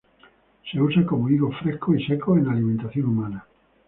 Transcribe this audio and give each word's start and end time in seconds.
Se 0.71 0.81
usa 0.81 1.05
como 1.05 1.29
higos 1.29 1.55
frescos 1.61 1.99
y 1.99 2.03
secos 2.05 2.39
en 2.39 2.47
alimentación 2.49 3.05
humana. 3.05 3.45